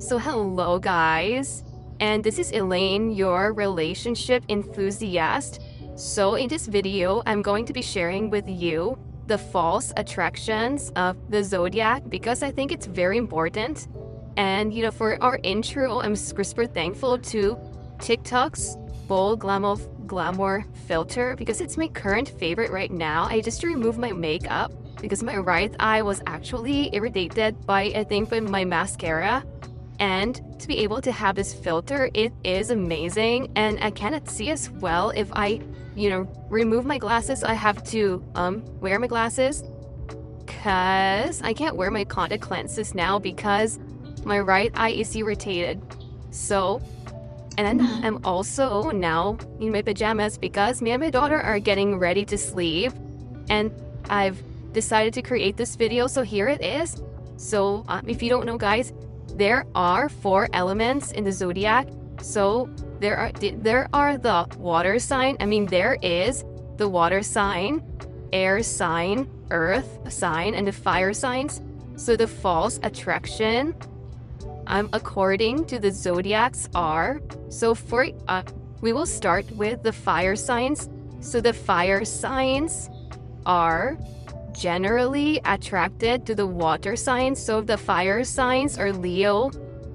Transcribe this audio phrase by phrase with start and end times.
[0.00, 1.64] So hello guys,
[1.98, 5.60] and this is Elaine, your relationship enthusiast.
[5.96, 11.16] So in this video, I'm going to be sharing with you the false attractions of
[11.32, 13.88] the zodiac because I think it's very important.
[14.36, 17.58] And you know, for our intro, I'm super thankful to
[17.98, 18.76] TikTok's
[19.08, 19.74] bold glamour
[20.06, 23.24] glamour filter because it's my current favorite right now.
[23.24, 24.70] I just removed my makeup
[25.00, 29.44] because my right eye was actually irritated by I think by my mascara
[29.98, 33.50] and to be able to have this filter it is amazing.
[33.56, 35.60] And I cannot see as well if I
[35.94, 39.64] you know remove my glasses I have to um wear my glasses.
[40.46, 43.78] Because I can't wear my contact lenses now because
[44.24, 45.80] my right eye is irritated.
[46.30, 46.80] So
[47.58, 48.04] and mm-hmm.
[48.04, 52.38] I'm also now in my pajamas because me and my daughter are getting ready to
[52.38, 52.92] sleep.
[53.50, 53.72] And
[54.08, 54.40] I've
[54.72, 57.02] decided to create this video so here it is.
[57.36, 58.92] So um, if you don't know guys
[59.38, 61.88] there are four elements in the zodiac.
[62.20, 62.68] So
[62.98, 65.36] there are there are the water sign.
[65.40, 66.44] I mean there is
[66.76, 67.82] the water sign,
[68.32, 71.62] air sign, earth sign, and the fire signs.
[71.96, 73.74] So the false attraction
[74.66, 78.42] um, according to the zodiacs are so for uh,
[78.80, 80.88] we will start with the fire signs.
[81.20, 82.90] So the fire signs
[83.46, 83.96] are
[84.58, 87.40] generally attracted to the water signs.
[87.40, 89.50] So the fire signs are Leo,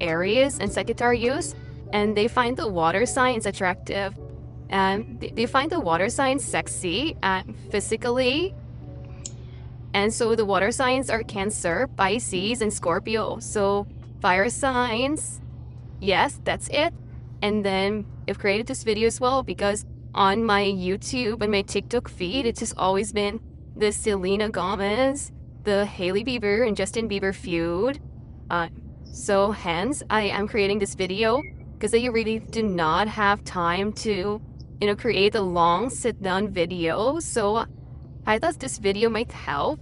[0.00, 1.54] Aries, and Sagittarius,
[1.92, 4.16] and they find the water signs attractive.
[4.68, 8.54] Um, and they find the water signs sexy and physically.
[9.94, 13.38] And so the water signs are Cancer, Pisces, and Scorpio.
[13.38, 13.86] So
[14.20, 15.40] fire signs,
[16.00, 16.92] yes, that's it.
[17.42, 22.08] And then I've created this video as well because on my YouTube and my TikTok
[22.08, 23.38] feed, it's just always been
[23.76, 25.32] the Selena Gomez,
[25.64, 28.00] the Hailey Bieber and Justin Bieber feud.
[28.48, 28.68] Uh,
[29.04, 31.42] so hence, I am creating this video
[31.74, 34.40] because I really do not have time to,
[34.80, 37.18] you know, create a long sit-down video.
[37.20, 37.66] So
[38.26, 39.80] I thought this video might help.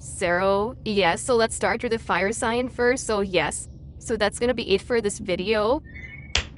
[0.00, 3.06] So yes, so let's start with the fire sign first.
[3.06, 3.68] So yes,
[3.98, 5.82] so that's gonna be it for this video.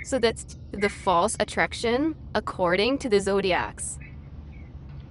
[0.04, 3.98] So that's the false attraction according to the zodiacs.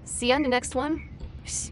[0.04, 1.09] See you on the next one.
[1.46, 1.72] С